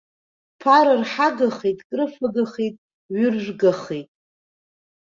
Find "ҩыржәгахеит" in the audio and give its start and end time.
3.17-4.09